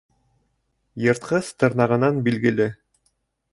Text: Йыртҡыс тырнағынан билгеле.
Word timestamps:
Йыртҡыс 1.03 1.53
тырнағынан 1.65 2.19
билгеле. 2.29 2.71